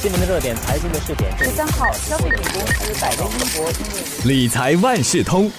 [0.00, 1.36] 新闻的热点，财经的试点。
[1.36, 5.50] 十三号，消费品公司百威英博理财万事通。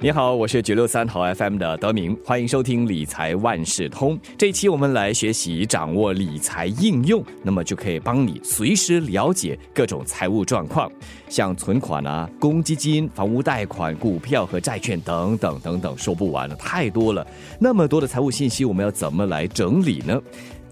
[0.00, 4.16] 你好，我是九六三号 FM 的德明，欢迎收听理财万事通。
[4.38, 10.88] 这一期我们来学习掌握理财应用，那么就可以帮你随时了解各种财务状况，
[11.28, 17.26] 像存款啊、公积金、房屋贷款、股票和债券等等等等，说不完了，太多了。
[17.58, 20.20] 那么多的财务信息，我们要怎么来整理呢？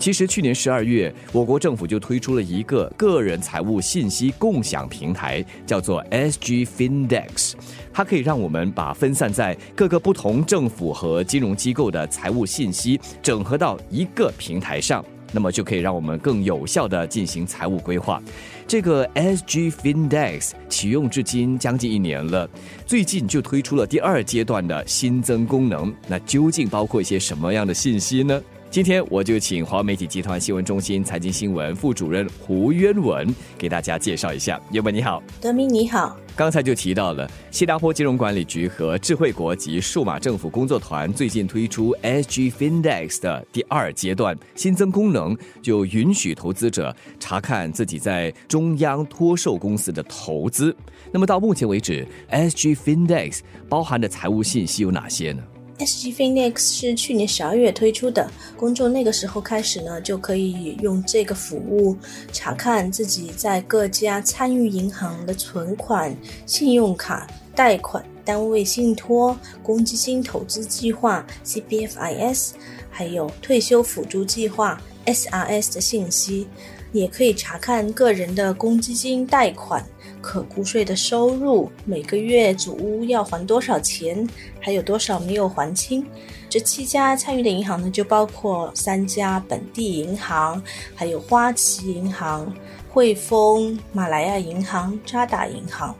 [0.01, 7.53] 其实去年十二月，我国政府就推出了一个个人财务信息共享平台，叫做 SG Findex。
[7.93, 18.23] 它可以让我们把分散在各个不同政府和金融机构的财务信息整合到一个平台上，那么就可以让我们更有效的进行财务规划。
[18.67, 22.49] 这个 SG Findex 启用至今将近一年了，
[22.87, 25.95] 最近就推出了第二阶段的新增功能。
[26.09, 28.41] 那究竟包括一些什么样的信息呢？
[28.71, 34.61] 今天我就请华媒体集团新闻中心财经新闻副主任胡渊文给大家介绍一下。
[34.71, 36.17] 渊文你好，德明你好。
[36.37, 50.75] 刚才就提到了新加坡金融管理局和智慧国及数码政府工作团最近推出 SG Findex 的第二阶段新增功能，就允许投资者查看自己在中央托售公司的投资。
[51.11, 55.43] 那么到目前为止，SG Findex 包含的财务信息有哪些呢
[55.81, 61.97] ？SG Findex 是去年十二月推出的，公众那个时候开始呢，就可以用这个服务
[62.33, 66.15] 查看自己在各家参与银行的存款、
[66.45, 72.51] 信用卡贷款、单位信托、公积金投资计划 （CBFIS）
[72.91, 76.47] 还有退休辅助计划 （SRS） 的信息，
[76.93, 79.83] 也可以查看个人的公积金贷款。
[80.21, 84.29] 可估税的收入，每个月祖屋要还多少钱，
[84.61, 86.05] 还有多少没有还清？
[86.49, 90.63] 这七家参与的银行呢，就包括三家本地银行，
[90.95, 92.53] 还有花旗银行、
[92.89, 95.95] 汇丰、马来亚银行、渣打银行。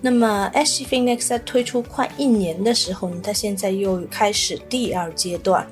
[0.00, 5.66] 那么，S Finex 在推出快一年的时候呢，它现在又开始第二阶段。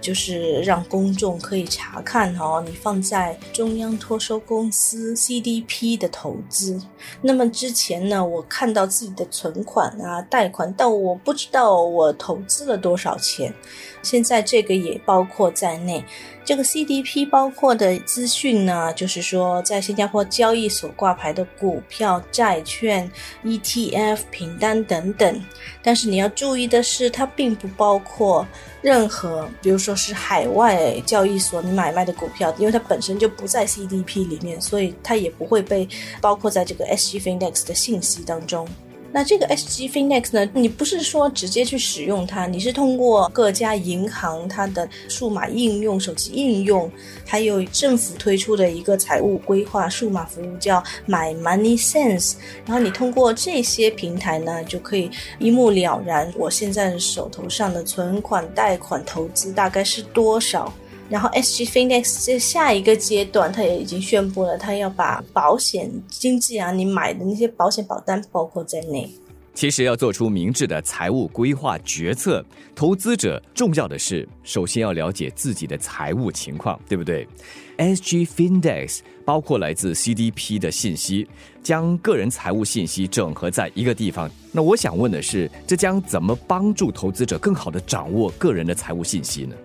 [0.00, 6.80] 就是让公众可以查看哦，你放在中央托收公司 CDP 的投资。
[7.20, 13.52] 那么之前呢，我看到自己的存款啊、贷款，但我不知道我投资了多少钱。
[14.02, 16.04] 现在这个也包括在内。
[16.48, 23.12] 这个 CDP 包括的资讯呢，就是说在新加坡交易所挂牌的股票、债券、
[23.44, 25.44] ETF 凭单等等。
[25.82, 28.46] 但是你要注意的是，它并不包括
[28.80, 35.86] 任何，比如说是海外交易所你买卖的股票，因为它本身就不在 CDP 里面，所以它也不会被
[36.18, 38.66] 包括在这个 SG Findex 的信息当中。
[39.10, 40.50] 那这个 SG Finex 呢？
[40.52, 46.90] 你不是说直接去使用它，你是通过各家银行它的数码应用、手机应用，
[47.24, 52.34] 还有政府推出的一个财务规划数码服务叫 My Money Sense，
[52.66, 60.72] 然后你通过这些平台呢，就可以一目了然，我现在手头上的存款、贷款、投资大概是多少。
[61.10, 69.10] 然后，SG Findex 这下一个阶段，它也已经宣布了，它要把保险经纪啊，你买的那些保险保单包括在内。
[69.54, 72.44] 其实要做出明智的财务规划决策，
[72.76, 77.26] 投资者重要的是首先要了解自己的财务情况，对不对
[77.78, 81.26] ？SG Findex 包括来自 CDP 的信息，
[81.62, 84.30] 将个人财务信息整合在一个地方。
[84.52, 89.56] 那我想问的是，这将怎么帮助投资者更好的掌握个人的财务信息呢？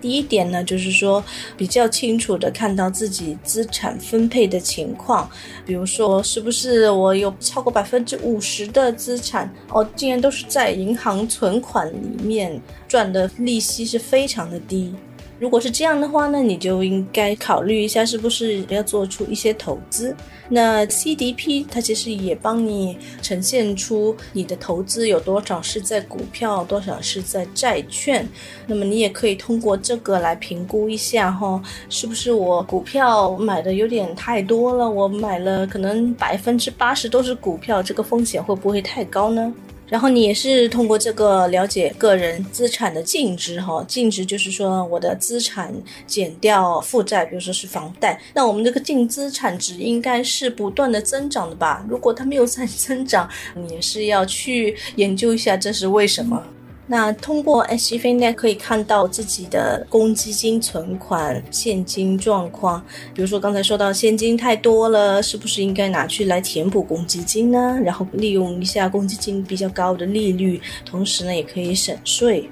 [0.00, 1.22] 第一点呢，就是说
[1.56, 5.28] 比较清楚的看到自己资产分配的情况，
[5.66, 14.94] 比如说是不是我有超过百分之五十的资产哦，竟然都是在银行存款里面赚的利息是非常的低。
[15.38, 20.14] 如果是这样的话呢，你就应该考虑一下，是不是要做出一些投资。
[20.48, 28.28] 那 CDP 它其实也帮你呈现出你的投资有多少是在股票，多少是在债券。
[28.66, 34.90] 那么你也可以通过这个来评估一下哈，是不是我股票买的有点太多了？
[34.90, 39.54] 我买了可能百分之八十都是股票，这个风险会不会太高呢？
[39.88, 45.74] 然后你也是通过这个了解个人资产的净值，哈，净值就是说我的资产
[46.06, 51.84] 减掉负债，比如说是房贷，那我们这个净资产值应该是不断的增长的吧？
[51.88, 56.42] 如果它没有在增长，你也是要去研究一下这是为什么。
[56.90, 62.82] 那通过 SIF 呢可以看到自己的公积金存款、现金状况。
[63.14, 67.78] 比如说刚才说到现金太多了，是不是应该拿去来填补公积金呢？
[67.84, 72.48] 然后利用一下公积金比较高的利率，同时呢也可以省税。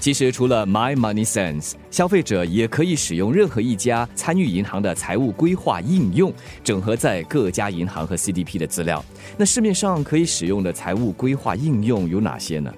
[0.00, 6.32] 其实，除了 My Money Sense，消费者也可以使用任何一家参与银行的财务规划应用，
[6.64, 9.04] 整合在各家银行和 CDP 的资料。
[9.36, 12.74] 那市面上可以使用的财务规划应用有哪些呢？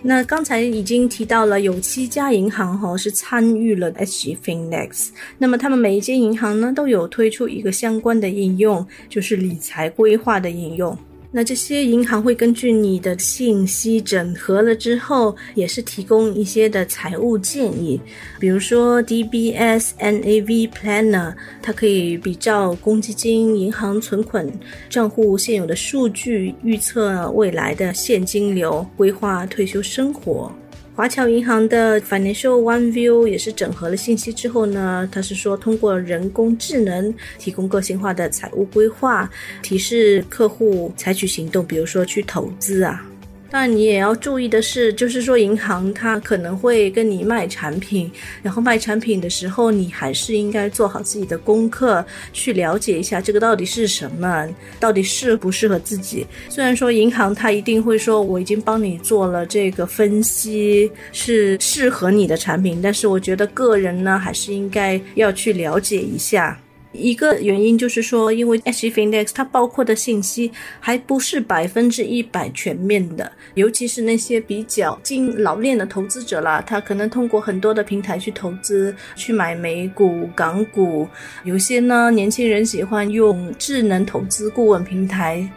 [0.00, 5.08] 那刚才已经提到了，有七家银行哈是参与了 SG Findex。
[5.36, 10.96] 那么他们每一间银行呢，都有推出一个相关的应用，就是理财规划的应用。
[11.30, 18.00] 那这些银行会根据你的信息整合了之后，也是提供一些的财务建议。
[18.40, 24.50] 比如说 DBS NAV Planner，它可以比较公积金、银行存款
[24.88, 30.50] 账户现有的数据，预测未来的现金流，规划退休生活。
[30.98, 39.30] 华侨银行的 Financial One View 也是整合了信息之后呢，它是说通过人工智能提供个性化的财务规划，
[39.62, 43.06] 提示客户采取行动，比如说去投资啊。
[43.50, 48.10] 但，你也要注意的是，就是说银行它可能会跟你卖产品，
[48.42, 54.46] 然后卖产品的时候，你还是应该做好自己的功课，去了解一下这个到底是什么，
[54.78, 56.26] 到底适不适合自己。
[56.50, 66.60] 虽然说银行它一定会说我已经帮你做了这个分析，是适合你的产品，但是我觉得个人呢，还是应该要去了解一下。
[66.92, 81.06] 一个原因就是说，因为 HFindex 它包括的信息还不是百分之一百全面的，尤其是那些比较经老练的投资者啦，他可能通过很多的平台去投资，去买美股、港股，
[81.44, 85.48] 有些呢年轻人喜欢用智能投资顾问平台。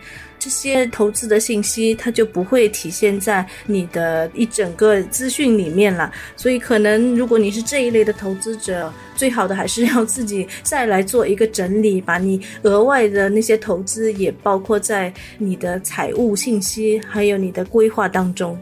[0.41, 6.11] 这些投资的信息，它就不会体现在你的一整个资讯里面了。
[6.35, 18.57] 所以，可能如果你是这一类的投资者，最好的还是要自己再来做一个整理，把你额外的那些投资也包括在你的财务信息还有你的规划当中。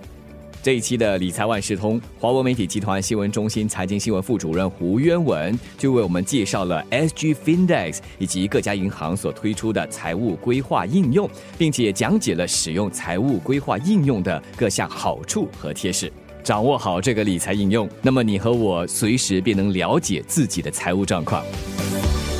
[0.61, 16.11] 这一期的理财万事通，华文媒体集团新闻中心财经新闻副主任胡渊文就为我们介绍了 SG Findex 以及各家银行所推出的财务规划应用，并且讲解了使用财务规划应用的各项好处和贴士。
[16.43, 21.41] 掌握好这个理财应用，那么你和我随时便能了解自己的财务状况。